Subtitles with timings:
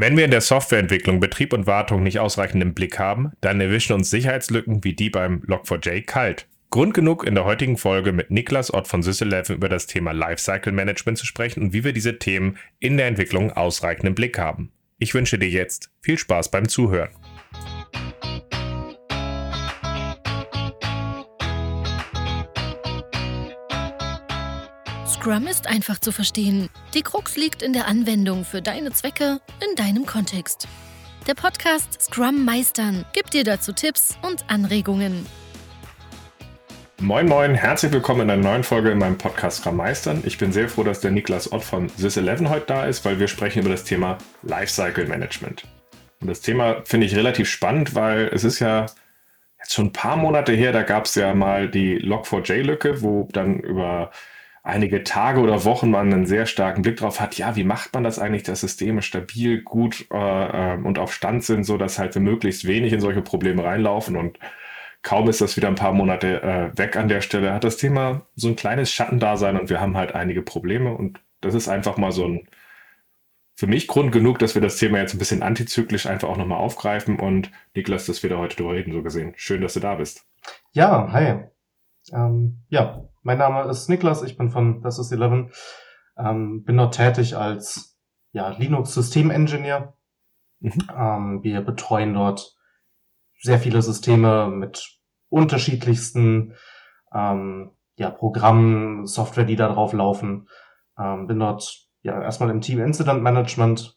[0.00, 3.94] Wenn wir in der Softwareentwicklung Betrieb und Wartung nicht ausreichend im Blick haben, dann erwischen
[3.94, 6.46] uns Sicherheitslücken wie die beim Log4j kalt.
[6.70, 10.72] Grund genug, in der heutigen Folge mit Niklas Ott von Sys11 über das Thema Lifecycle
[10.72, 14.70] Management zu sprechen und wie wir diese Themen in der Entwicklung ausreichend im Blick haben.
[15.00, 17.10] Ich wünsche dir jetzt viel Spaß beim Zuhören.
[25.20, 26.68] Scrum ist einfach zu verstehen.
[26.94, 30.68] Die Krux liegt in der Anwendung für deine Zwecke in deinem Kontext.
[31.26, 35.26] Der Podcast Scrum Meistern gibt dir dazu Tipps und Anregungen.
[37.00, 40.22] Moin Moin, herzlich willkommen in einer neuen Folge in meinem Podcast Scrum Meistern.
[40.24, 43.26] Ich bin sehr froh, dass der Niklas Ott von Sys11 heute da ist, weil wir
[43.26, 45.66] sprechen über das Thema Lifecycle Management.
[46.20, 48.86] Und das Thema finde ich relativ spannend, weil es ist ja
[49.58, 53.58] jetzt schon ein paar Monate her, da gab es ja mal die Log4j-Lücke, wo dann
[53.58, 54.12] über
[54.68, 58.04] einige Tage oder Wochen man einen sehr starken Blick drauf hat, ja, wie macht man
[58.04, 60.16] das eigentlich, dass Systeme stabil, gut äh,
[60.74, 64.38] ähm, und auf Stand sind, so dass halt möglichst wenig in solche Probleme reinlaufen und
[65.02, 68.26] kaum ist das wieder ein paar Monate äh, weg an der Stelle, hat das Thema
[68.36, 72.12] so ein kleines Schattendasein und wir haben halt einige Probleme und das ist einfach mal
[72.12, 72.48] so ein
[73.54, 76.58] für mich Grund genug, dass wir das Thema jetzt ein bisschen antizyklisch einfach auch nochmal
[76.58, 79.32] aufgreifen und Niklas, dass wir da heute drüber reden, so gesehen.
[79.34, 80.24] Schön, dass du da bist.
[80.72, 81.40] Ja, hi.
[82.12, 85.52] Ähm, ja, mein Name ist Niklas, ich bin von Das ist 11,
[86.16, 88.00] ähm, bin dort tätig als
[88.32, 89.92] ja, Linux-System-Engineer.
[90.60, 90.72] Mhm.
[90.96, 92.56] Ähm, wir betreuen dort
[93.42, 96.54] sehr viele Systeme mit unterschiedlichsten
[97.12, 100.48] ähm, ja, Programmen, Software, die da drauf laufen.
[100.98, 103.94] Ähm, bin dort ja erstmal im Team Incident Management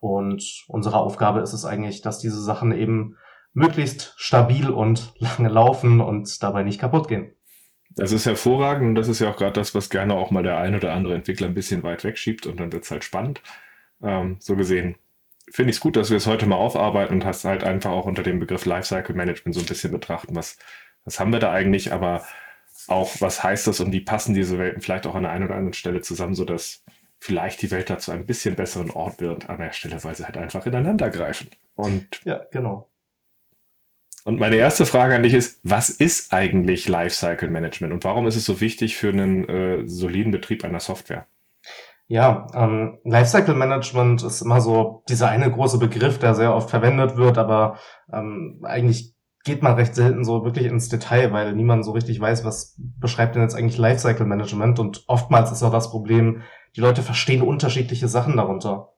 [0.00, 3.18] und unsere Aufgabe ist es eigentlich, dass diese Sachen eben
[3.52, 7.34] möglichst stabil und lange laufen und dabei nicht kaputt gehen.
[7.96, 10.58] Das ist hervorragend und das ist ja auch gerade das, was gerne auch mal der
[10.58, 13.42] ein oder andere Entwickler ein bisschen weit wegschiebt und dann wird es halt spannend.
[14.02, 14.96] Ähm, so gesehen
[15.50, 18.06] finde ich es gut, dass wir es heute mal aufarbeiten und hast halt einfach auch
[18.06, 20.58] unter dem Begriff Lifecycle Management so ein bisschen betrachten, was,
[21.04, 22.24] was haben wir da eigentlich, aber
[22.86, 25.56] auch was heißt das und wie passen diese Welten vielleicht auch an der einen oder
[25.56, 26.84] anderen Stelle zusammen, sodass
[27.18, 30.38] vielleicht die Welt dazu ein bisschen besseren Ort wird an der Stelle, weil sie halt
[30.38, 31.50] einfach ineinander greifen.
[31.74, 32.89] Und ja, genau.
[34.24, 38.36] Und meine erste Frage an dich ist, was ist eigentlich Lifecycle Management und warum ist
[38.36, 41.26] es so wichtig für einen äh, soliden Betrieb einer Software?
[42.06, 47.16] Ja, ähm, Lifecycle Management ist immer so dieser eine große Begriff, der sehr oft verwendet
[47.16, 47.78] wird, aber
[48.12, 49.14] ähm, eigentlich
[49.44, 53.36] geht man recht selten so wirklich ins Detail, weil niemand so richtig weiß, was beschreibt
[53.36, 56.42] denn jetzt eigentlich Lifecycle Management und oftmals ist auch das Problem,
[56.76, 58.92] die Leute verstehen unterschiedliche Sachen darunter.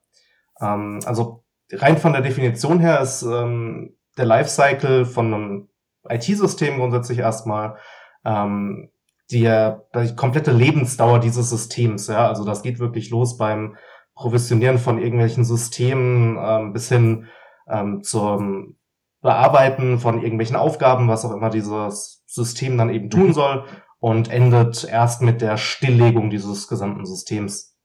[0.61, 5.69] Ähm, also rein von der Definition her ist ähm, der Lifecycle von einem
[6.09, 7.77] IT-System grundsätzlich erstmal
[8.25, 8.91] ähm,
[9.31, 12.09] die, die komplette Lebensdauer dieses Systems.
[12.09, 13.77] Ja, also das geht wirklich los beim
[14.15, 17.28] Provisionieren von irgendwelchen Systemen ähm, bis hin
[17.69, 18.77] ähm, zum
[19.23, 23.33] Bearbeiten von irgendwelchen Aufgaben, was auch immer dieses System dann eben tun mhm.
[23.33, 23.65] soll
[24.00, 27.79] und endet erst mit der Stilllegung dieses gesamten Systems.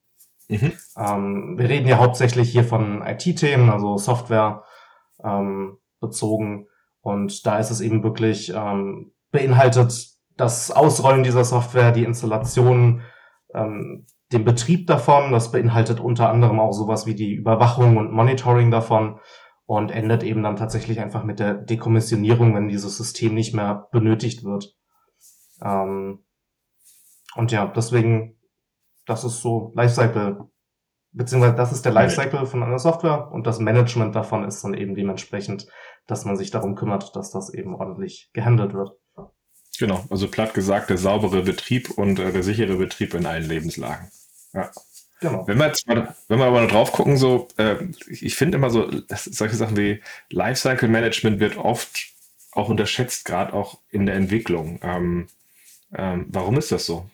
[0.50, 0.74] Mhm.
[0.98, 4.64] Ähm, wir reden ja hauptsächlich hier von IT-Themen, also Software,
[5.24, 6.68] ähm, bezogen.
[7.02, 13.02] Und da ist es eben wirklich ähm, beinhaltet das Ausrollen dieser Software, die Installation,
[13.54, 15.32] ähm, den Betrieb davon.
[15.32, 19.20] Das beinhaltet unter anderem auch sowas wie die Überwachung und Monitoring davon
[19.66, 24.44] und endet eben dann tatsächlich einfach mit der Dekommissionierung, wenn dieses System nicht mehr benötigt
[24.44, 24.76] wird.
[25.62, 26.24] Ähm,
[27.36, 28.38] und ja, deswegen,
[29.06, 30.50] das ist so Lifecycle
[31.18, 34.96] beziehungsweise das ist der Lifecycle von einer Software und das Management davon ist dann eben
[34.96, 35.68] dementsprechend,
[36.06, 38.92] dass man sich darum kümmert, dass das eben ordentlich gehandelt wird.
[39.80, 44.10] Genau, also platt gesagt, der saubere Betrieb und äh, der sichere Betrieb in allen Lebenslagen.
[44.54, 44.72] Ja.
[45.20, 45.48] Genau.
[45.48, 47.76] Wenn wir jetzt mal, wenn wir aber noch drauf gucken, so, äh,
[48.08, 52.14] ich finde immer so, solche Sachen wie Lifecycle Management wird oft
[52.52, 54.80] auch unterschätzt, gerade auch in der Entwicklung.
[54.84, 55.28] Ähm,
[55.96, 57.10] ähm, warum ist das so?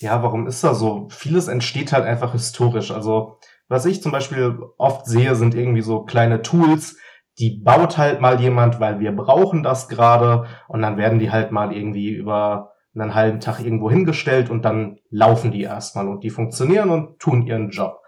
[0.00, 1.08] Ja, warum ist das so?
[1.10, 2.90] Vieles entsteht halt einfach historisch.
[2.90, 3.38] Also,
[3.68, 6.96] was ich zum Beispiel oft sehe, sind irgendwie so kleine Tools,
[7.38, 11.52] die baut halt mal jemand, weil wir brauchen das gerade und dann werden die halt
[11.52, 16.30] mal irgendwie über einen halben Tag irgendwo hingestellt und dann laufen die erstmal und die
[16.30, 18.00] funktionieren und tun ihren Job.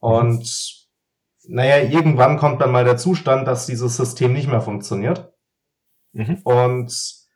[0.00, 0.86] Und
[1.48, 5.32] naja, irgendwann kommt dann mal der Zustand, dass dieses System nicht mehr funktioniert.
[6.12, 6.40] Mhm.
[6.44, 7.27] Und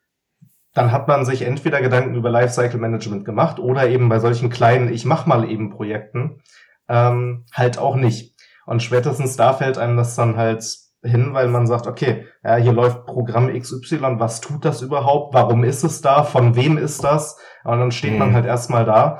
[0.73, 4.91] dann hat man sich entweder Gedanken über Lifecycle Management gemacht oder eben bei solchen kleinen
[4.91, 6.41] Ich mach mal eben Projekten
[6.89, 8.35] ähm, halt auch nicht.
[8.65, 10.63] Und spätestens da fällt einem das dann halt
[11.03, 15.33] hin, weil man sagt, okay, ja, hier läuft Programm XY, was tut das überhaupt?
[15.33, 16.23] Warum ist es da?
[16.23, 17.37] Von wem ist das?
[17.63, 18.19] Und dann steht mhm.
[18.19, 19.19] man halt erstmal da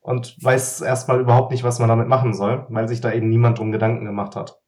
[0.00, 3.58] und weiß erstmal überhaupt nicht, was man damit machen soll, weil sich da eben niemand
[3.58, 4.60] drum Gedanken gemacht hat.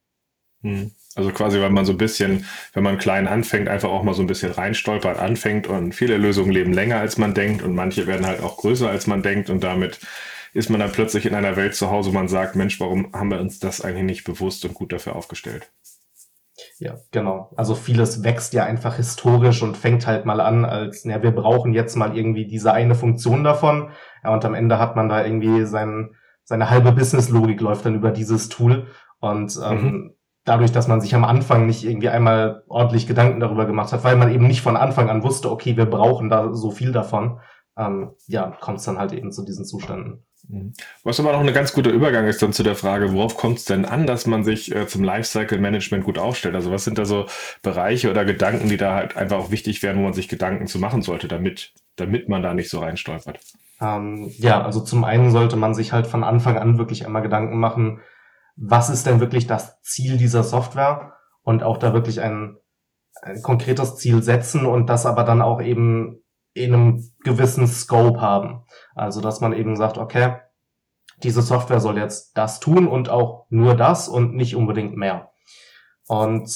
[0.63, 0.91] Hm.
[1.17, 4.23] Also quasi, weil man so ein bisschen, wenn man klein anfängt, einfach auch mal so
[4.23, 8.27] ein bisschen reinstolpert, anfängt und viele Lösungen leben länger als man denkt und manche werden
[8.27, 9.99] halt auch größer als man denkt und damit
[10.53, 13.31] ist man dann plötzlich in einer Welt zu Hause, wo man sagt, Mensch, warum haben
[13.31, 15.71] wir uns das eigentlich nicht bewusst und gut dafür aufgestellt?
[16.79, 17.51] Ja, genau.
[17.57, 21.73] Also vieles wächst ja einfach historisch und fängt halt mal an als, ja, wir brauchen
[21.73, 23.91] jetzt mal irgendwie diese eine Funktion davon.
[24.23, 26.15] Ja, und am Ende hat man da irgendwie sein,
[26.45, 28.87] seine halbe Business-Logik läuft dann über dieses Tool.
[29.21, 30.16] Und ähm, mhm.
[30.47, 34.17] Dadurch, dass man sich am Anfang nicht irgendwie einmal ordentlich Gedanken darüber gemacht hat, weil
[34.17, 37.41] man eben nicht von Anfang an wusste, okay, wir brauchen da so viel davon,
[37.77, 40.25] ähm, ja, kommt es dann halt eben zu diesen Zuständen.
[40.49, 40.73] Mhm.
[41.03, 43.65] Was aber noch ein ganz guter Übergang ist dann zu der Frage, worauf kommt es
[43.65, 46.55] denn an, dass man sich äh, zum Lifecycle Management gut aufstellt?
[46.55, 47.27] Also was sind da so
[47.63, 50.79] Bereiche oder Gedanken, die da halt einfach auch wichtig wären, wo man sich Gedanken zu
[50.79, 53.41] machen sollte, damit, damit man da nicht so reinstolpert?
[53.81, 57.59] Ähm, ja, also zum einen sollte man sich halt von Anfang an wirklich einmal Gedanken
[57.59, 58.01] machen,
[58.57, 61.13] was ist denn wirklich das Ziel dieser Software
[61.43, 62.57] und auch da wirklich ein,
[63.23, 66.23] ein konkretes Ziel setzen und das aber dann auch eben
[66.55, 68.65] in einem gewissen Scope haben.
[68.95, 70.37] Also, dass man eben sagt, okay,
[71.23, 75.31] diese Software soll jetzt das tun und auch nur das und nicht unbedingt mehr.
[76.07, 76.51] Und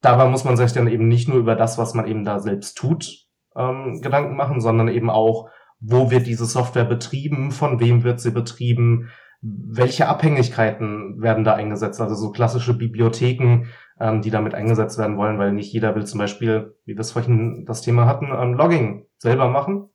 [0.00, 2.76] dabei muss man sich dann eben nicht nur über das, was man eben da selbst
[2.76, 3.26] tut,
[3.56, 5.50] ähm, Gedanken machen, sondern eben auch,
[5.80, 9.10] wo wird diese Software betrieben, von wem wird sie betrieben,
[9.46, 13.66] welche Abhängigkeiten werden da eingesetzt, also so klassische Bibliotheken,
[14.00, 17.12] ähm, die damit eingesetzt werden wollen, weil nicht jeder will zum Beispiel, wie wir es
[17.12, 19.90] vorhin das Thema hatten, ähm, Logging selber machen.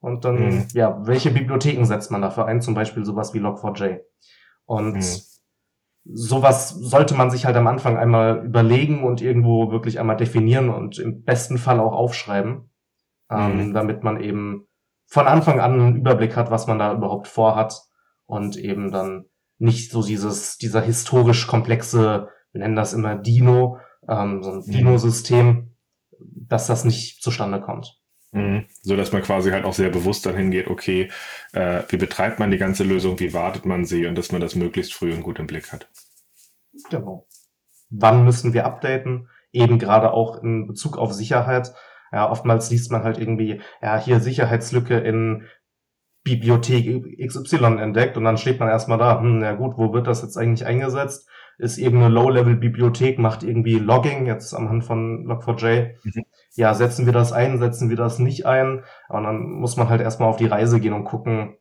[0.00, 0.66] Und dann, mhm.
[0.74, 2.60] ja, welche Bibliotheken setzt man dafür ein?
[2.60, 4.00] Zum Beispiel sowas wie Log4j.
[4.66, 5.20] Und mhm.
[6.04, 10.98] sowas sollte man sich halt am Anfang einmal überlegen und irgendwo wirklich einmal definieren und
[10.98, 12.70] im besten Fall auch aufschreiben,
[13.30, 13.74] ähm, mhm.
[13.74, 14.66] damit man eben
[15.06, 17.89] von Anfang an einen Überblick hat, was man da überhaupt vorhat
[18.30, 19.26] und eben dann
[19.58, 23.78] nicht so dieses, dieser historisch komplexe, wir nennen das immer Dino,
[24.08, 24.70] ähm, so ein mhm.
[24.70, 25.76] Dino-System,
[26.18, 27.98] dass das nicht zustande kommt.
[28.32, 28.66] Mhm.
[28.82, 31.10] So dass man quasi halt auch sehr bewusst dann hingeht, okay,
[31.52, 34.54] äh, wie betreibt man die ganze Lösung, wie wartet man sie und dass man das
[34.54, 35.90] möglichst früh und gut im Blick hat.
[36.90, 37.26] Genau.
[37.90, 39.28] Wann müssen wir updaten?
[39.52, 41.74] Eben gerade auch in Bezug auf Sicherheit.
[42.12, 45.46] Ja, oftmals liest man halt irgendwie, ja, hier Sicherheitslücke in
[46.22, 50.22] Bibliothek XY entdeckt und dann steht man erstmal da, hm, ja gut, wo wird das
[50.22, 51.28] jetzt eigentlich eingesetzt?
[51.58, 55.92] Ist eben eine Low-Level-Bibliothek, macht irgendwie Logging, jetzt am Hand von Log4j.
[56.04, 56.24] Mhm
[56.54, 58.84] ja, setzen wir das ein, setzen wir das nicht ein?
[59.08, 61.56] Und dann muss man halt erstmal auf die Reise gehen und gucken,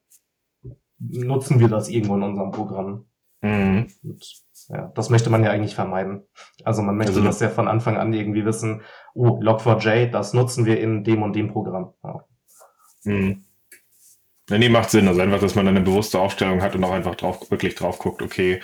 [0.97, 3.05] nutzen wir das irgendwo in unserem Programm?
[3.41, 3.87] Mhm.
[4.03, 6.23] Und, ja, das möchte man ja eigentlich vermeiden.
[6.63, 8.81] Also man möchte also, das ja von Anfang an irgendwie wissen,
[9.13, 11.93] oh, Log4j, das nutzen wir in dem und dem Programm.
[12.03, 12.25] Ja.
[13.05, 13.45] Mhm.
[14.49, 15.07] Nee, macht Sinn.
[15.07, 18.21] Also einfach, dass man eine bewusste Aufstellung hat und auch einfach drauf, wirklich drauf guckt,
[18.21, 18.61] okay,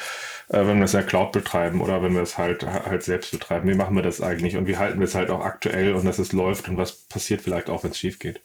[0.49, 3.69] äh, wenn wir es ja Cloud betreiben oder wenn wir es halt halt selbst betreiben,
[3.69, 6.19] wie machen wir das eigentlich und wie halten wir es halt auch aktuell und dass
[6.19, 8.41] es läuft und was passiert vielleicht auch, wenn es schief geht.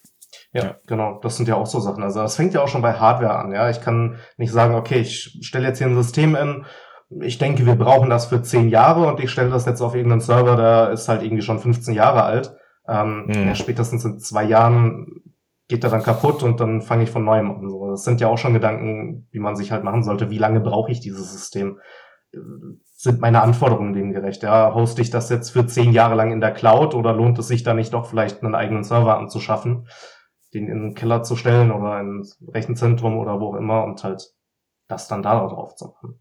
[0.53, 1.21] Ja, ja, genau.
[1.23, 2.03] Das sind ja auch so Sachen.
[2.03, 3.53] Also das fängt ja auch schon bei Hardware an.
[3.53, 6.65] Ja, ich kann nicht sagen, okay, ich stelle jetzt hier ein System in.
[7.21, 10.21] Ich denke, wir brauchen das für zehn Jahre und ich stelle das jetzt auf irgendeinen
[10.21, 12.55] Server, der ist halt irgendwie schon 15 Jahre alt.
[12.89, 13.49] Ähm, mhm.
[13.49, 15.23] ja, spätestens in zwei Jahren
[15.71, 17.71] geht er dann kaputt und dann fange ich von neuem an.
[17.71, 20.29] So, das sind ja auch schon Gedanken, die man sich halt machen sollte.
[20.29, 21.79] Wie lange brauche ich dieses System?
[22.93, 24.43] Sind meine Anforderungen dem gerecht?
[24.43, 27.47] Ja, hoste ich das jetzt für zehn Jahre lang in der Cloud oder lohnt es
[27.47, 29.87] sich da nicht doch vielleicht einen eigenen Server anzuschaffen,
[30.53, 34.35] den in den Keller zu stellen oder ins Rechenzentrum oder wo auch immer und halt
[34.89, 36.21] das dann da drauf zu machen?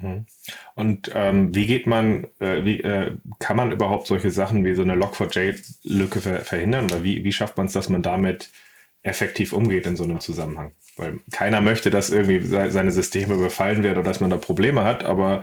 [0.00, 0.26] Mhm.
[0.74, 4.82] Und ähm, wie geht man, äh, wie äh, kann man überhaupt solche Sachen wie so
[4.82, 6.86] eine Log4j-Lücke ver verhindern?
[6.86, 8.50] Oder wie, wie schafft man es, dass man damit
[9.02, 10.72] effektiv umgeht in so einem Zusammenhang?
[10.96, 15.04] Weil keiner möchte, dass irgendwie seine Systeme überfallen werden oder dass man da Probleme hat,
[15.04, 15.42] aber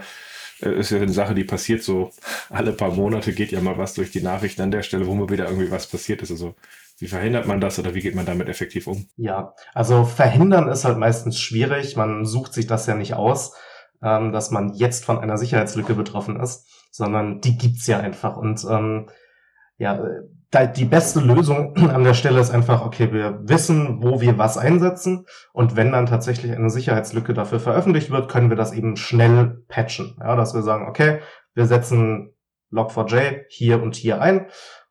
[0.60, 2.12] es äh, ist ja eine Sache, die passiert so
[2.50, 5.30] alle paar Monate, geht ja mal was durch die Nachrichten an der Stelle, wo mal
[5.30, 6.30] wieder irgendwie was passiert ist.
[6.30, 6.54] Also
[6.98, 9.08] wie verhindert man das oder wie geht man damit effektiv um?
[9.16, 11.96] Ja, also verhindern ist halt meistens schwierig.
[11.96, 13.54] Man sucht sich das ja nicht aus
[14.04, 18.36] ähm, dass man jetzt von einer Sicherheitslücke betroffen ist, sondern die gibt's ja einfach.
[18.36, 19.08] Und ähm,
[19.78, 20.00] ja,
[20.76, 25.26] die beste Lösung an der Stelle ist einfach, okay, wir wissen, wo wir was einsetzen
[25.52, 30.16] und wenn dann tatsächlich eine Sicherheitslücke dafür veröffentlicht wird, können wir das eben schnell patchen.
[30.20, 31.20] Ja, dass wir sagen, okay,
[31.54, 32.34] wir setzen
[32.72, 34.46] Log4j hier und hier ein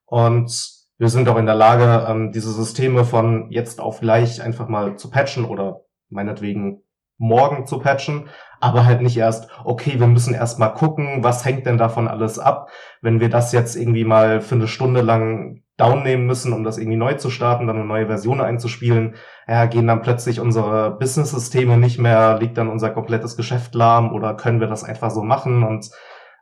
[0.06, 4.68] und wir sind auch in der Lage, ähm, diese Systeme von jetzt auf gleich einfach
[4.68, 6.84] mal zu patchen oder meinetwegen
[7.24, 8.28] morgen zu patchen,
[8.60, 12.38] aber halt nicht erst, okay, wir müssen erst mal gucken, was hängt denn davon alles
[12.38, 12.70] ab.
[13.02, 16.78] Wenn wir das jetzt irgendwie mal für eine Stunde lang down nehmen müssen, um das
[16.78, 19.16] irgendwie neu zu starten, dann eine neue Version einzuspielen,
[19.48, 24.36] ja, gehen dann plötzlich unsere Business-Systeme nicht mehr, liegt dann unser komplettes Geschäft lahm oder
[24.36, 25.90] können wir das einfach so machen und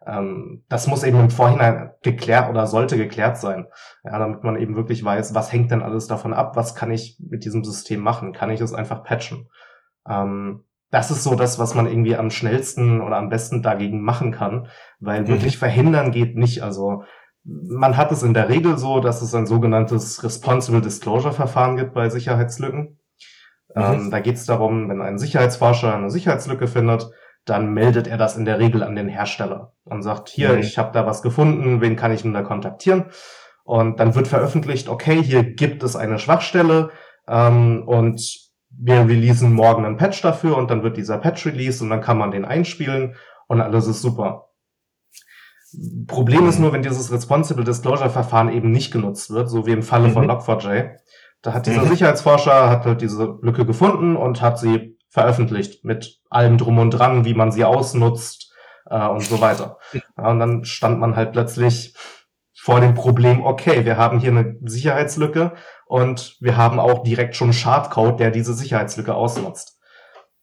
[0.03, 3.67] Ähm, das muss eben im Vorhinein geklärt oder sollte geklärt sein,
[4.03, 7.19] ja, damit man eben wirklich weiß, was hängt denn alles davon ab, was kann ich
[7.19, 9.47] mit diesem System machen, kann ich es einfach patchen.
[10.09, 14.31] Ähm, das ist so das, was man irgendwie am schnellsten oder am besten dagegen machen
[14.31, 14.67] kann,
[14.99, 15.27] weil mhm.
[15.29, 16.61] wirklich verhindern geht nicht.
[16.61, 17.03] Also
[17.43, 21.93] man hat es in der Regel so, dass es ein sogenanntes Responsible Disclosure Verfahren gibt
[21.93, 22.99] bei Sicherheitslücken.
[23.73, 23.81] Mhm.
[23.81, 27.09] Ähm, da geht es darum, wenn ein Sicherheitsforscher eine Sicherheitslücke findet,
[27.45, 30.59] dann meldet er das in der Regel an den Hersteller und sagt, hier, mhm.
[30.59, 33.05] ich habe da was gefunden, wen kann ich denn da kontaktieren?
[33.63, 36.89] Und dann wird veröffentlicht, okay, hier gibt es eine Schwachstelle
[37.27, 41.89] ähm, und wir releasen morgen einen Patch dafür und dann wird dieser Patch released und
[41.89, 43.15] dann kann man den einspielen
[43.47, 44.47] und alles ist super.
[46.07, 46.63] Problem ist mhm.
[46.63, 50.13] nur, wenn dieses Responsible Disclosure Verfahren eben nicht genutzt wird, so wie im Falle mhm.
[50.13, 50.91] von Log4j.
[51.41, 51.89] Da hat dieser mhm.
[51.89, 57.25] Sicherheitsforscher hat halt diese Lücke gefunden und hat sie veröffentlicht mit allem drum und dran,
[57.25, 58.53] wie man sie ausnutzt
[58.89, 59.77] äh, und so weiter.
[59.93, 61.95] Ja, und dann stand man halt plötzlich
[62.53, 65.53] vor dem Problem, okay, wir haben hier eine Sicherheitslücke
[65.91, 69.77] und wir haben auch direkt schon Schadcode, der diese Sicherheitslücke ausnutzt.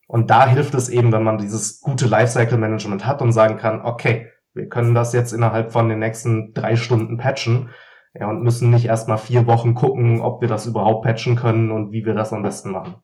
[0.07, 3.81] Und da hilft es eben, wenn man dieses gute Lifecycle Management hat und sagen kann,
[3.81, 7.71] okay, wir können das jetzt innerhalb von den nächsten drei Stunden patchen.
[8.13, 11.93] Ja, und müssen nicht erstmal vier Wochen gucken, ob wir das überhaupt patchen können und
[11.93, 12.97] wie wir das am besten machen.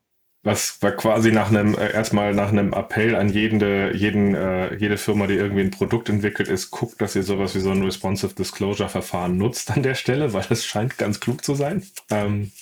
[0.45, 4.99] Was war quasi nach einem, äh, erstmal nach einem Appell an jede, jeden, äh, jede
[4.99, 8.35] Firma, die irgendwie ein Produkt entwickelt ist, guckt, dass ihr sowas wie so ein Responsive
[8.35, 11.83] Disclosure Verfahren nutzt an der Stelle, weil es scheint ganz klug zu sein.
[12.11, 12.53] Ähm,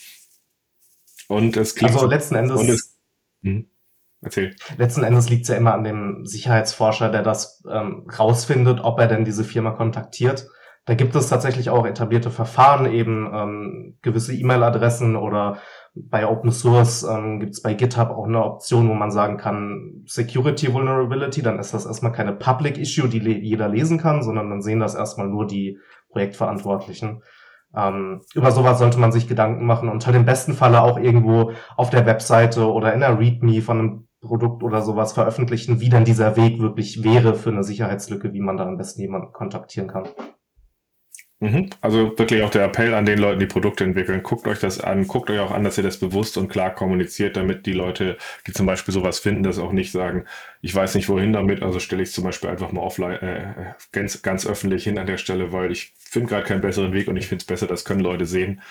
[1.26, 1.92] und es klingt.
[1.92, 2.60] Also letzten Endes.
[2.60, 2.96] Und es,
[3.42, 3.68] hm?
[4.20, 4.54] Erzähl.
[4.76, 9.08] Letzten Endes liegt es ja immer an dem Sicherheitsforscher, der das ähm, rausfindet, ob er
[9.08, 10.46] denn diese Firma kontaktiert.
[10.84, 15.58] Da gibt es tatsächlich auch etablierte Verfahren, eben ähm, gewisse E-Mail-Adressen oder
[15.94, 20.02] bei Open Source ähm, gibt es bei GitHub auch eine Option, wo man sagen kann,
[20.06, 24.48] Security Vulnerability, dann ist das erstmal keine Public Issue, die le jeder lesen kann, sondern
[24.48, 25.78] dann sehen das erstmal nur die
[26.10, 27.22] Projektverantwortlichen.
[27.76, 31.52] Ähm, über sowas sollte man sich Gedanken machen und halt im besten Falle auch irgendwo
[31.76, 36.04] auf der Webseite oder in der README von einem Produkt oder sowas veröffentlichen, wie dann
[36.04, 40.08] dieser Weg wirklich wäre für eine Sicherheitslücke, wie man da am besten jemanden kontaktieren kann.
[41.42, 41.70] Mhm.
[41.80, 44.22] Also wirklich auch der Appell an den Leuten, die Produkte entwickeln.
[44.22, 47.36] Guckt euch das an, guckt euch auch an, dass ihr das bewusst und klar kommuniziert,
[47.36, 50.24] damit die Leute, die zum Beispiel sowas finden, das auch nicht sagen,
[50.60, 53.74] ich weiß nicht wohin damit, also stelle ich es zum Beispiel einfach mal offline, äh,
[53.90, 57.16] ganz, ganz öffentlich hin an der Stelle, weil ich finde gerade keinen besseren Weg und
[57.16, 58.62] ich finde es besser, das können Leute sehen.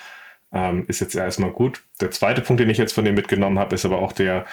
[0.53, 1.83] Ähm, ist jetzt erstmal gut.
[1.99, 4.45] Der zweite Punkt, den ich jetzt von dem mitgenommen habe, ist aber auch der,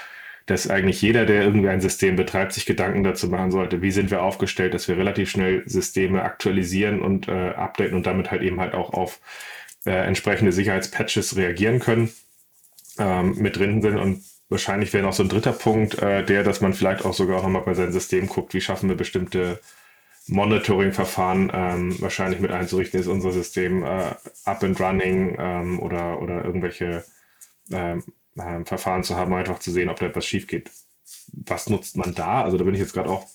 [0.49, 4.11] dass eigentlich jeder, der irgendwie ein System betreibt, sich Gedanken dazu machen sollte, wie sind
[4.11, 8.59] wir aufgestellt, dass wir relativ schnell Systeme aktualisieren und äh, updaten und damit halt eben
[8.59, 9.21] halt auch auf
[9.85, 12.11] äh, entsprechende Sicherheitspatches reagieren können,
[12.99, 13.99] ähm, mit drin sind.
[13.99, 17.43] Und wahrscheinlich wäre noch so ein dritter Punkt, äh, der, dass man vielleicht auch sogar
[17.43, 19.61] nochmal bei seinem System guckt, wie schaffen wir bestimmte
[20.29, 24.15] Monitoring-Verfahren ähm, wahrscheinlich mit einzurichten, ist unser System äh,
[24.47, 27.05] up and running ähm, oder, oder irgendwelche
[28.41, 30.71] ähm, äh, Verfahren zu haben, einfach zu sehen, ob da etwas schief geht.
[31.33, 32.43] Was nutzt man da?
[32.43, 33.27] Also da bin ich jetzt gerade auch,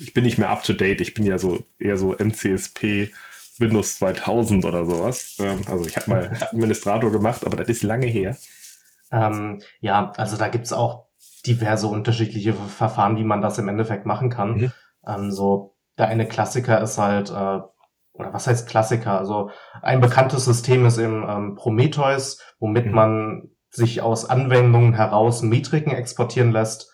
[0.00, 3.10] ich bin nicht mehr up to date, ich bin ja so eher so MCSP
[3.58, 5.36] Windows 2000 oder sowas.
[5.40, 8.36] Ähm, also ich habe mal Administrator gemacht, aber das ist lange her.
[9.10, 11.06] Ähm, ja, also da gibt's auch
[11.46, 14.56] diverse unterschiedliche Verfahren, wie man das im Endeffekt machen kann.
[14.56, 14.72] Mhm.
[15.06, 17.60] Ähm, so der eine Klassiker ist halt, äh,
[18.12, 19.18] oder was heißt Klassiker?
[19.18, 19.50] Also
[19.80, 22.92] ein bekanntes System ist eben ähm, Prometheus, womit mhm.
[22.92, 26.92] man sich aus Anwendungen heraus Metriken exportieren lässt,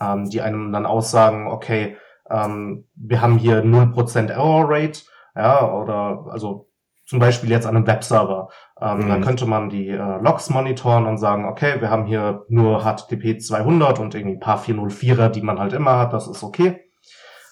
[0.00, 1.96] ähm, die einem dann aussagen, okay,
[2.30, 5.00] ähm, wir haben hier 0% Error Rate,
[5.36, 6.68] ja, oder also
[7.06, 8.48] zum Beispiel jetzt an einem Webserver.
[8.80, 9.08] Ähm, mhm.
[9.08, 13.40] Dann könnte man die äh, Logs monitoren und sagen, okay, wir haben hier nur HTTP
[13.40, 16.80] 200 und irgendwie ein paar 404er, die man halt immer hat, das ist okay.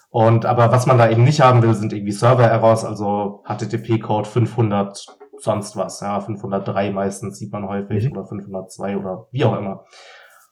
[0.09, 5.05] Und aber was man da eben nicht haben will, sind irgendwie Server-Errors, also HTTP-Code 500
[5.39, 5.99] sonst was.
[6.01, 8.11] Ja, 503 meistens sieht man häufig mhm.
[8.17, 9.85] oder 502 oder wie auch immer.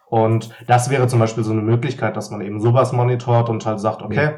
[0.08, 3.80] Und das wäre zum Beispiel so eine Möglichkeit, dass man eben sowas monitort und halt
[3.80, 4.32] sagt, okay,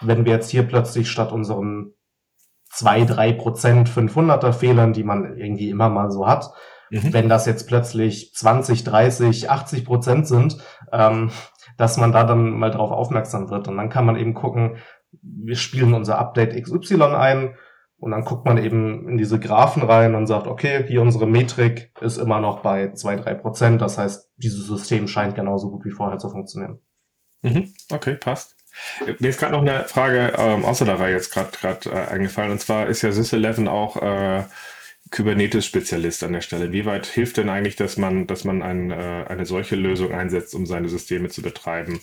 [0.00, 0.06] mhm.
[0.08, 1.94] wenn wir jetzt hier plötzlich statt unseren
[2.70, 6.52] zwei drei Prozent 500er Fehlern, die man irgendwie immer mal so hat,
[6.90, 7.12] mhm.
[7.12, 10.58] wenn das jetzt plötzlich 20, 30, 80 Prozent sind,
[10.92, 11.30] ähm,
[11.76, 13.68] dass man da dann mal drauf aufmerksam wird.
[13.68, 14.76] Und dann kann man eben gucken,
[15.22, 17.56] wir spielen unser Update XY ein,
[17.98, 21.92] und dann guckt man eben in diese Graphen rein und sagt, okay, hier unsere Metrik
[22.00, 23.80] ist immer noch bei zwei drei Prozent.
[23.80, 26.80] Das heißt, dieses System scheint genauso gut wie vorher zu funktionieren.
[27.42, 28.54] Mhm, okay, passt.
[29.18, 32.52] Mir ist gerade noch eine Frage ähm, außer der Reihe jetzt gerade äh, eingefallen.
[32.52, 34.44] Und zwar ist ja Sys11 auch äh,
[35.10, 36.72] Kubernetes-Spezialist an der Stelle.
[36.72, 40.54] Wie weit hilft denn eigentlich, dass man, dass man ein, äh, eine solche Lösung einsetzt,
[40.54, 42.00] um seine Systeme zu betreiben?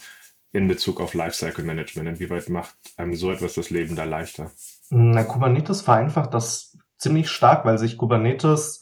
[0.54, 2.08] in Bezug auf Lifecycle Management?
[2.08, 4.52] Inwieweit macht einem so etwas das Leben da leichter?
[4.90, 8.82] Na, Kubernetes vereinfacht das ziemlich stark, weil sich Kubernetes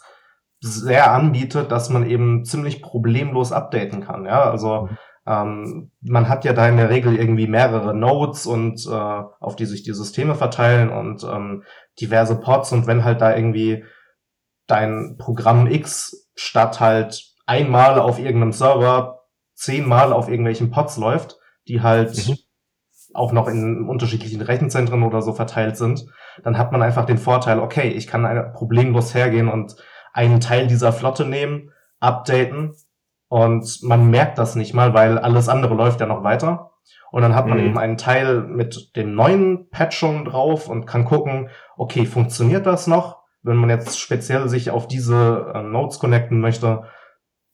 [0.59, 4.25] sehr anbietet, dass man eben ziemlich problemlos updaten kann.
[4.25, 4.89] Ja, also
[5.25, 9.65] ähm, man hat ja da in der Regel irgendwie mehrere Nodes und äh, auf die
[9.65, 11.63] sich die Systeme verteilen und ähm,
[11.99, 13.83] diverse Pods und wenn halt da irgendwie
[14.67, 19.21] dein Programm X statt halt einmal auf irgendeinem Server
[19.53, 22.37] zehnmal auf irgendwelchen Pods läuft, die halt mhm.
[23.13, 26.05] Auch noch in unterschiedlichen Rechenzentren oder so verteilt sind,
[26.43, 29.75] dann hat man einfach den Vorteil, okay, ich kann problemlos hergehen und
[30.13, 32.73] einen Teil dieser Flotte nehmen, updaten
[33.27, 36.71] und man merkt das nicht mal, weil alles andere läuft ja noch weiter.
[37.11, 37.65] Und dann hat man mhm.
[37.65, 42.87] eben einen Teil mit dem neuen Patch schon drauf und kann gucken, okay, funktioniert das
[42.87, 43.21] noch?
[43.41, 46.83] Wenn man jetzt speziell sich auf diese äh, Nodes connecten möchte,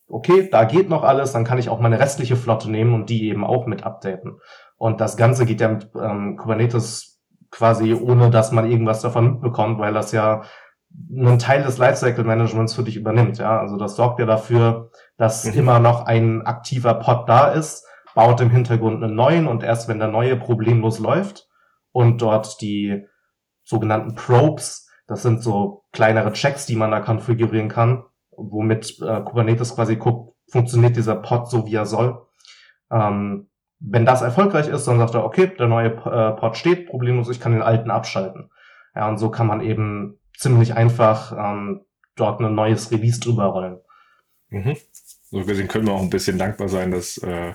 [0.07, 3.27] okay, da geht noch alles, dann kann ich auch meine restliche Flotte nehmen und die
[3.27, 4.39] eben auch mit updaten.
[4.77, 7.19] Und das Ganze geht ja mit ähm, Kubernetes
[7.49, 10.43] quasi ohne, dass man irgendwas davon mitbekommt, weil das ja
[11.15, 13.37] einen Teil des Lifecycle Managements für dich übernimmt.
[13.37, 15.53] Ja, also das sorgt ja dafür, dass mhm.
[15.53, 19.99] immer noch ein aktiver Pod da ist, baut im Hintergrund einen neuen und erst wenn
[19.99, 21.47] der neue problemlos läuft
[21.91, 23.05] und dort die
[23.63, 29.75] sogenannten Probes, das sind so kleinere Checks, die man da konfigurieren kann, womit äh, Kubernetes
[29.75, 32.25] quasi guckt, funktioniert dieser Pod so, wie er soll.
[32.91, 37.29] Ähm, wenn das erfolgreich ist, dann sagt er, okay, der neue äh, Pod steht, problemlos,
[37.29, 38.49] ich kann den alten abschalten.
[38.95, 41.81] Ja, und so kann man eben ziemlich einfach ähm,
[42.15, 43.79] dort ein neues Release drüber rollen.
[44.49, 44.77] Mhm.
[45.29, 47.53] So gesehen können wir auch ein bisschen dankbar sein, dass äh,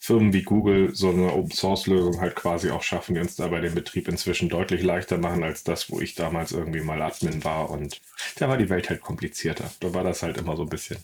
[0.00, 3.60] Firmen wie Google so eine Open Source Lösung halt quasi auch schaffen, die uns dabei
[3.60, 7.70] den Betrieb inzwischen deutlich leichter machen als das, wo ich damals irgendwie mal Admin war
[7.70, 8.00] und
[8.36, 9.70] da war die Welt halt komplizierter.
[9.78, 10.98] Da war das halt immer so ein bisschen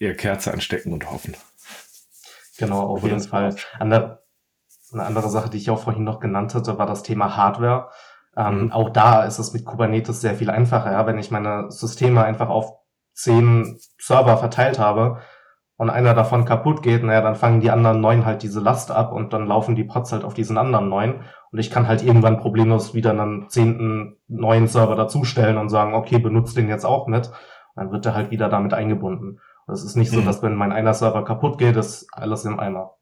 [0.00, 1.36] eher Kerze anstecken und hoffen.
[2.58, 3.54] Genau, auf jeden Fall.
[3.78, 4.18] Eine
[4.92, 7.90] andere Sache, die ich auch vorhin noch genannt hatte, war das Thema Hardware.
[8.36, 8.72] Ähm, mhm.
[8.72, 11.06] Auch da ist es mit Kubernetes sehr viel einfacher, ja?
[11.06, 12.72] wenn ich meine Systeme einfach auf
[13.12, 15.18] zehn Server verteilt habe
[15.76, 19.12] und einer davon kaputt geht, naja, dann fangen die anderen neun halt diese Last ab
[19.12, 21.22] und dann laufen die Pods halt auf diesen anderen neun
[21.54, 26.18] und ich kann halt irgendwann problemlos wieder einen zehnten neuen Server dazustellen und sagen, okay,
[26.18, 27.28] benutzt den jetzt auch mit.
[27.28, 27.34] Und
[27.76, 29.38] dann wird er halt wieder damit eingebunden.
[29.66, 30.26] Es ist nicht so, mhm.
[30.26, 32.96] dass wenn mein einer Server kaputt geht, ist alles im Eimer.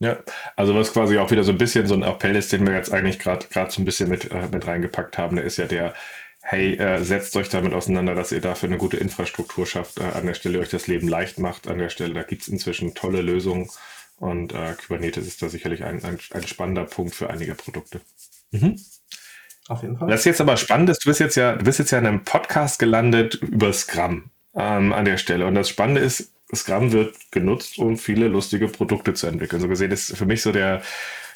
[0.00, 0.18] Ja,
[0.54, 2.92] also was quasi auch wieder so ein bisschen so ein Appell ist, den wir jetzt
[2.92, 5.92] eigentlich gerade gerade so ein bisschen mit, äh, mit reingepackt haben, der ist ja der,
[6.40, 10.26] hey, äh, setzt euch damit auseinander, dass ihr dafür eine gute Infrastruktur schafft, äh, an
[10.26, 13.68] der Stelle euch das Leben leicht macht, an der Stelle, da gibt's inzwischen tolle Lösungen
[14.18, 18.00] und äh, Kubernetes ist da sicherlich ein, ein, ein spannender Punkt für einige Produkte.
[18.52, 18.76] Mhm.
[19.66, 20.08] Auf jeden Fall.
[20.08, 22.24] Das ist jetzt aber spannend, du bist jetzt ja, du bist jetzt ja in einem
[22.24, 25.46] Podcast gelandet über Scrum ähm, an der Stelle.
[25.46, 29.60] Und das Spannende ist, Scrum wird genutzt, um viele lustige Produkte zu entwickeln.
[29.60, 30.82] So gesehen ist für mich so der,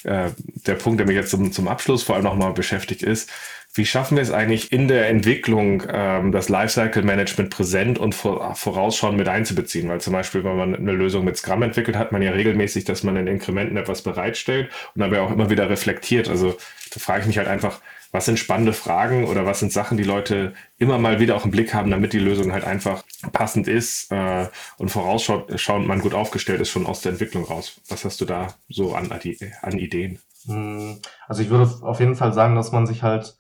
[0.05, 0.31] äh,
[0.67, 3.31] der Punkt, der mich jetzt zum, zum Abschluss vor allem nochmal beschäftigt, ist,
[3.75, 8.55] wie schaffen wir es eigentlich in der Entwicklung, ähm, das Lifecycle Management präsent und vor,
[8.55, 9.89] vorausschauend mit einzubeziehen?
[9.89, 13.03] Weil zum Beispiel, wenn man eine Lösung mit Scrum entwickelt, hat man ja regelmäßig, dass
[13.03, 16.29] man in Inkrementen etwas bereitstellt und dabei auch immer wieder reflektiert.
[16.29, 16.57] Also
[16.93, 17.81] da frage ich mich halt einfach,
[18.13, 21.51] was sind spannende Fragen oder was sind Sachen, die Leute immer mal wieder auch im
[21.51, 26.61] Blick haben, damit die Lösung halt einfach passend ist äh, und vorausschauend man gut aufgestellt
[26.61, 27.81] ist schon aus der Entwicklung raus.
[27.89, 30.21] Was hast du da so an, an Ideen?
[30.47, 33.37] Hm, also ich würde auf jeden Fall sagen, dass man sich halt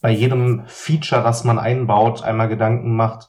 [0.00, 3.28] bei jedem Feature, das man einbaut, einmal Gedanken macht,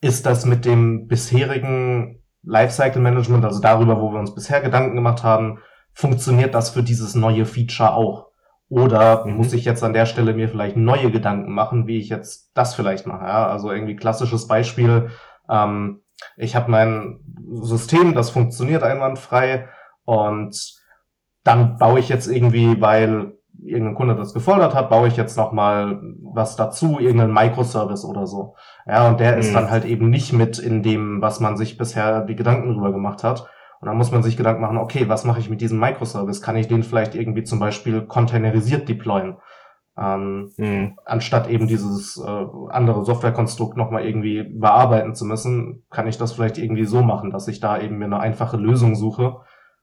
[0.00, 5.22] ist das mit dem bisherigen Lifecycle Management, also darüber, wo wir uns bisher Gedanken gemacht
[5.22, 5.58] haben,
[5.92, 8.31] funktioniert das für dieses neue Feature auch?
[8.72, 12.52] Oder muss ich jetzt an der Stelle mir vielleicht neue Gedanken machen, wie ich jetzt
[12.54, 13.26] das vielleicht mache?
[13.26, 13.46] Ja?
[13.48, 15.10] Also irgendwie klassisches Beispiel.
[15.46, 16.00] Ähm,
[16.38, 17.20] ich habe mein
[17.52, 19.68] System, das funktioniert einwandfrei
[20.06, 20.56] und
[21.44, 25.52] dann baue ich jetzt irgendwie, weil irgendein Kunde das gefordert hat, baue ich jetzt noch
[25.52, 28.56] mal was dazu, irgendeinen Microservice oder so.
[28.86, 29.38] Ja, und der mhm.
[29.40, 32.90] ist dann halt eben nicht mit in dem, was man sich bisher die Gedanken drüber
[32.90, 33.46] gemacht hat.
[33.82, 36.40] Und dann muss man sich Gedanken machen, okay, was mache ich mit diesem Microservice?
[36.40, 39.38] Kann ich den vielleicht irgendwie zum Beispiel containerisiert deployen?
[39.98, 40.96] Ähm, mhm.
[41.04, 46.58] Anstatt eben dieses äh, andere Softwarekonstrukt nochmal irgendwie bearbeiten zu müssen, kann ich das vielleicht
[46.58, 49.38] irgendwie so machen, dass ich da eben mir eine einfache Lösung suche,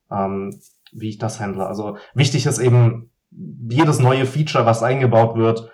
[0.10, 0.58] ähm,
[0.94, 1.68] wie ich das handle.
[1.68, 5.70] Also wichtig ist eben, jedes neue Feature, was eingebaut wird,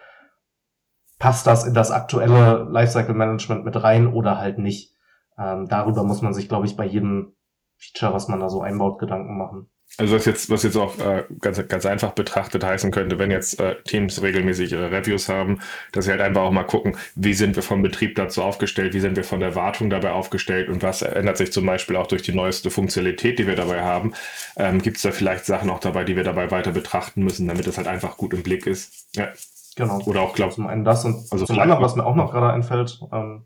[1.20, 4.96] passt das in das aktuelle Lifecycle Management mit rein oder halt nicht.
[5.38, 7.35] Ähm, darüber muss man sich, glaube ich, bei jedem
[7.78, 9.70] Feature, was man da so einbaut, Gedanken machen.
[9.98, 13.62] Also was jetzt, was jetzt auch äh, ganz, ganz einfach betrachtet heißen könnte, wenn jetzt
[13.62, 15.62] äh, Teams regelmäßig ihre Reviews haben,
[15.94, 19.00] dass sie halt einfach auch mal gucken, wie sind wir vom Betrieb dazu aufgestellt, wie
[19.00, 22.24] sind wir von der Wartung dabei aufgestellt und was ändert sich zum Beispiel auch durch
[22.24, 24.14] die neueste Funktionalität, die wir dabei haben.
[24.58, 27.66] Ähm, Gibt es da vielleicht Sachen auch dabei, die wir dabei weiter betrachten müssen, damit
[27.66, 29.16] es halt einfach gut im Blick ist.
[29.16, 29.30] Ja.
[29.78, 30.02] Genau.
[30.06, 30.54] Oder auch glaubt.
[30.54, 33.46] Zum einen das und also zum anderen, was mir auch noch gerade einfällt, ähm,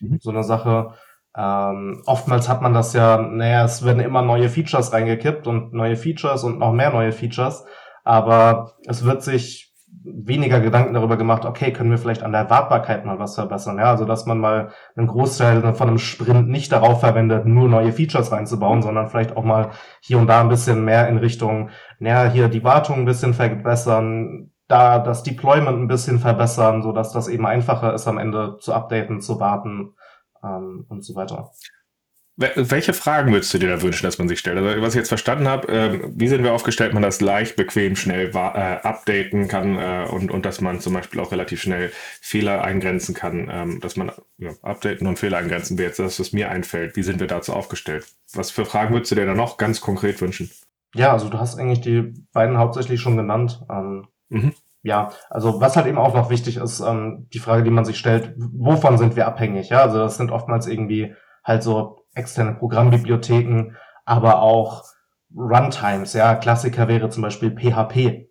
[0.00, 0.18] mhm.
[0.20, 0.94] so eine Sache,
[1.36, 5.96] ähm, oftmals hat man das ja, naja, es werden immer neue Features reingekippt und neue
[5.96, 7.64] Features und noch mehr neue Features,
[8.04, 9.70] aber es wird sich
[10.02, 13.90] weniger Gedanken darüber gemacht, okay, können wir vielleicht an der Wartbarkeit mal was verbessern, ja,
[13.90, 18.32] also dass man mal einen Großteil von einem Sprint nicht darauf verwendet, nur neue Features
[18.32, 22.48] reinzubauen, sondern vielleicht auch mal hier und da ein bisschen mehr in Richtung, naja, hier
[22.48, 27.46] die Wartung ein bisschen verbessern, da das Deployment ein bisschen verbessern, so dass das eben
[27.46, 29.94] einfacher ist, am Ende zu updaten, zu warten
[30.42, 31.52] ähm, und so weiter.
[32.36, 34.56] Welche Fragen würdest du dir da wünschen, dass man sich stellt?
[34.56, 37.96] Also, was ich jetzt verstanden habe, äh, wie sind wir aufgestellt, man das leicht, bequem,
[37.96, 42.64] schnell äh, updaten kann äh, und, und dass man zum Beispiel auch relativ schnell Fehler
[42.64, 46.50] eingrenzen kann, ähm, dass man ja, updaten und Fehler eingrenzen wäre jetzt das, was mir
[46.50, 46.96] einfällt.
[46.96, 48.06] Wie sind wir dazu aufgestellt?
[48.32, 50.50] Was für Fragen würdest du dir da noch ganz konkret wünschen?
[50.94, 53.60] Ja, also du hast eigentlich die beiden hauptsächlich schon genannt.
[53.68, 57.70] Ähm, mhm ja, also was halt eben auch noch wichtig ist, ähm, die Frage, die
[57.70, 59.68] man sich stellt, wovon sind wir abhängig?
[59.68, 61.14] Ja, also das sind oftmals irgendwie
[61.44, 64.84] halt so externe Programmbibliotheken, aber auch
[65.34, 66.14] Runtimes.
[66.14, 68.28] Ja, Klassiker wäre zum Beispiel PHP.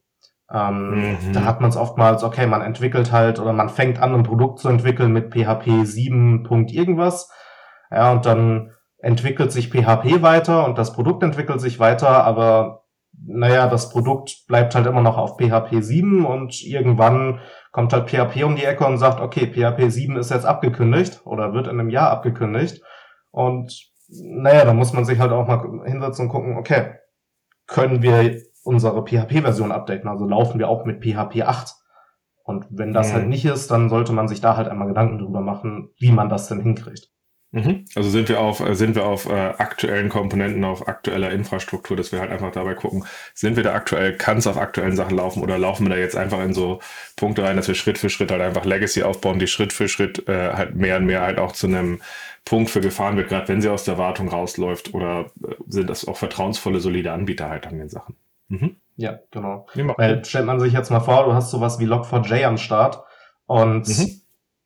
[0.52, 1.34] Ähm, mhm.
[1.34, 4.60] Da hat man es oftmals, okay, man entwickelt halt oder man fängt an, ein Produkt
[4.60, 6.46] zu entwickeln mit PHP 7.
[6.70, 7.32] irgendwas.
[7.92, 12.79] Ja, und dann entwickelt sich PHP weiter und das Produkt entwickelt sich weiter, aber
[13.26, 17.40] naja, das Produkt bleibt halt immer noch auf PHP 7 und irgendwann
[17.72, 21.54] kommt halt PHP um die Ecke und sagt, okay, PHP 7 ist jetzt abgekündigt oder
[21.54, 22.82] wird in einem Jahr abgekündigt.
[23.32, 26.96] Und naja, da muss man sich halt auch mal hinsetzen und gucken, okay,
[27.68, 30.10] können wir unsere PHP-Version updaten?
[30.10, 31.76] Also laufen wir auch mit PHP 8?
[32.44, 33.14] Und wenn das mhm.
[33.14, 36.30] halt nicht ist, dann sollte man sich da halt einmal Gedanken drüber machen, wie man
[36.30, 37.12] das denn hinkriegt.
[37.52, 37.86] Mhm.
[37.96, 42.12] Also sind wir auf, äh, sind wir auf äh, aktuellen Komponenten, auf aktueller Infrastruktur, dass
[42.12, 45.42] wir halt einfach dabei gucken, sind wir da aktuell, kann es auf aktuellen Sachen laufen
[45.42, 46.80] oder laufen wir da jetzt einfach in so
[47.16, 50.28] Punkte rein, dass wir Schritt für Schritt halt einfach Legacy aufbauen, die Schritt für Schritt
[50.28, 52.02] äh, halt mehr und mehr halt auch zu einem
[52.46, 56.08] Punkt für gefahren wird, gerade wenn sie aus der Wartung rausläuft oder äh, sind das
[56.08, 58.16] auch vertrauensvolle, solide Anbieter halt an den Sachen.
[58.50, 58.76] Mhm.
[58.96, 59.66] Ja, genau.
[59.98, 63.02] Weil stellt man sich jetzt mal vor, du hast sowas wie Log4j am Start
[63.48, 64.19] und mhm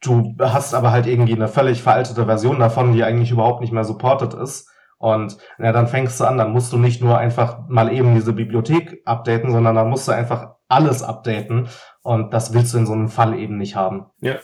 [0.03, 3.85] Du hast aber halt irgendwie eine völlig veraltete Version davon, die eigentlich überhaupt nicht mehr
[3.85, 4.69] supported ist.
[4.97, 8.33] Und ja, dann fängst du an, dann musst du nicht nur einfach mal eben diese
[8.33, 11.67] Bibliothek updaten, sondern dann musst du einfach alles updaten.
[12.01, 14.05] Und das willst du in so einem Fall eben nicht haben.
[14.21, 14.35] Ja.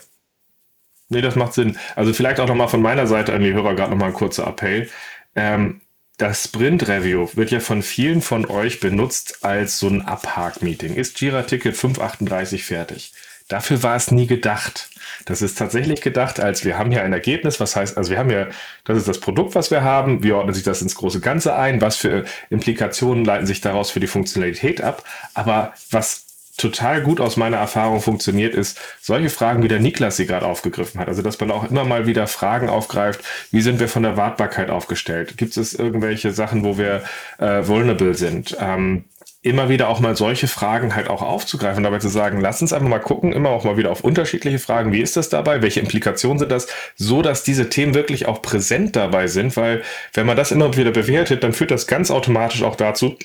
[1.08, 1.76] Nee, das macht Sinn.
[1.96, 4.88] Also vielleicht auch nochmal von meiner Seite an die Hörer gerade nochmal ein kurzer Appell.
[5.34, 5.80] Ähm,
[6.18, 10.94] das Sprint-Review wird ja von vielen von euch benutzt als so ein Abhak-Meeting.
[10.94, 13.12] Ist Jira Ticket 538 fertig?
[13.50, 14.88] Dafür war es nie gedacht.
[15.26, 18.30] Das ist tatsächlich gedacht, als wir haben hier ein Ergebnis, was heißt, also wir haben
[18.30, 18.46] ja,
[18.84, 21.80] das ist das Produkt, was wir haben, wie ordnet sich das ins große Ganze ein,
[21.80, 27.36] was für Implikationen leiten sich daraus für die Funktionalität ab, aber was total gut aus
[27.36, 31.08] meiner Erfahrung funktioniert, ist solche Fragen, wie der Niklas sie gerade aufgegriffen hat.
[31.08, 34.70] Also, dass man auch immer mal wieder Fragen aufgreift, wie sind wir von der Wartbarkeit
[34.70, 35.36] aufgestellt?
[35.38, 37.02] Gibt es irgendwelche Sachen, wo wir
[37.38, 38.56] äh, vulnerable sind?
[38.60, 39.04] Ähm,
[39.42, 42.88] immer wieder auch mal solche Fragen halt auch aufzugreifen, dabei zu sagen, lass uns einfach
[42.88, 46.38] mal gucken, immer auch mal wieder auf unterschiedliche Fragen, wie ist das dabei, welche Implikationen
[46.38, 50.50] sind das, so dass diese Themen wirklich auch präsent dabei sind, weil wenn man das
[50.50, 53.16] immer wieder bewertet, dann führt das ganz automatisch auch dazu,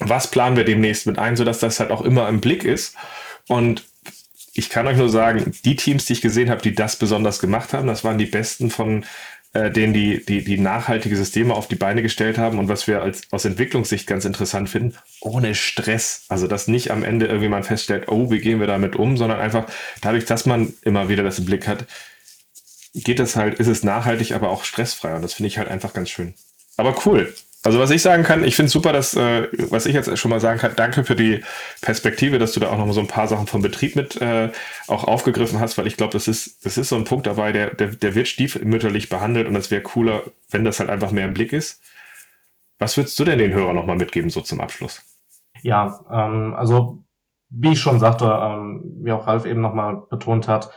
[0.00, 2.94] was planen wir demnächst mit ein, sodass das halt auch immer im Blick ist.
[3.48, 3.84] Und
[4.52, 7.72] ich kann euch nur sagen, die Teams, die ich gesehen habe, die das besonders gemacht
[7.72, 9.04] haben, das waren die besten von
[9.52, 13.02] äh, denen die, die, die nachhaltige Systeme auf die Beine gestellt haben und was wir
[13.02, 16.24] als, aus Entwicklungssicht ganz interessant finden, ohne Stress.
[16.28, 19.40] Also, dass nicht am Ende irgendwie man feststellt, oh, wie gehen wir damit um, sondern
[19.40, 19.66] einfach
[20.00, 21.86] dadurch, dass man immer wieder das im Blick hat,
[22.94, 25.14] geht es halt, ist es nachhaltig, aber auch stressfrei.
[25.14, 26.34] Und das finde ich halt einfach ganz schön.
[26.76, 27.34] Aber cool.
[27.64, 30.38] Also was ich sagen kann, ich finde super, dass, äh, was ich jetzt schon mal
[30.38, 31.42] sagen kann, danke für die
[31.80, 34.50] Perspektive, dass du da auch noch mal so ein paar Sachen vom Betrieb mit äh,
[34.86, 37.74] auch aufgegriffen hast, weil ich glaube, das ist, das ist so ein Punkt dabei, der,
[37.74, 41.34] der, der wird stiefmütterlich behandelt und es wäre cooler, wenn das halt einfach mehr im
[41.34, 41.82] Blick ist.
[42.78, 45.02] Was würdest du denn den Hörern noch mal mitgeben, so zum Abschluss?
[45.62, 47.02] Ja, ähm, also
[47.50, 50.70] wie ich schon sagte, ähm, wie auch Ralf eben noch mal betont hat,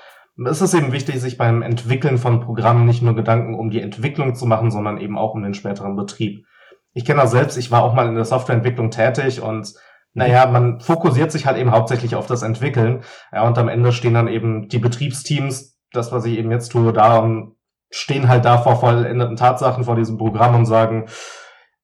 [0.43, 4.33] es ist eben wichtig, sich beim Entwickeln von Programmen nicht nur Gedanken um die Entwicklung
[4.33, 6.45] zu machen, sondern eben auch um den späteren Betrieb
[6.93, 9.73] ich kenne das selbst, ich war auch mal in der Softwareentwicklung tätig und
[10.13, 13.03] naja, man fokussiert sich halt eben hauptsächlich auf das Entwickeln.
[13.31, 16.91] Ja, und am Ende stehen dann eben die Betriebsteams, das, was ich eben jetzt tue,
[16.91, 17.55] da und
[17.89, 21.07] stehen halt da vor vollendeten Tatsachen vor diesem Programm und sagen,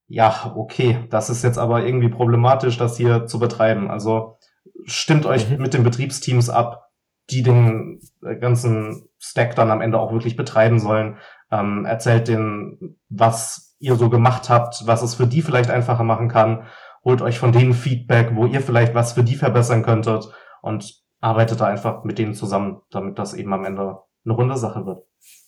[0.08, 3.90] ja, okay, das ist jetzt aber irgendwie problematisch, das hier zu betreiben.
[3.90, 4.38] Also
[4.84, 5.62] stimmt euch mhm.
[5.62, 6.88] mit den Betriebsteams ab,
[7.30, 11.18] die den äh, ganzen Stack dann am Ende auch wirklich betreiben sollen.
[11.50, 16.28] Ähm, erzählt denen, was ihr so gemacht habt, was es für die vielleicht einfacher machen
[16.28, 16.64] kann.
[17.04, 20.28] Holt euch von denen Feedback, wo ihr vielleicht was für die verbessern könntet
[20.62, 24.84] und arbeitet da einfach mit denen zusammen, damit das eben am Ende eine runde Sache
[24.86, 25.02] wird.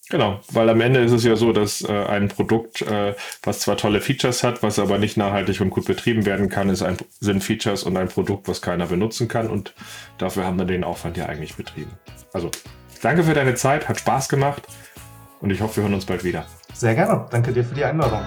[0.09, 3.15] Genau, weil am Ende ist es ja so, dass äh, ein Produkt, äh,
[3.45, 6.83] was zwar tolle Features hat, was aber nicht nachhaltig und gut betrieben werden kann, ist
[6.83, 9.73] ein, sind Features und ein Produkt, was keiner benutzen kann und
[10.19, 11.93] dafür haben wir den Aufwand ja eigentlich betrieben.
[12.33, 12.51] Also,
[13.03, 14.67] danke für deine Zeit, hat Spaß gemacht
[15.41, 16.45] und ich hoffe, wir hören uns bald wieder.
[16.81, 18.23] Sehr gerne, danke dir für die Einladung.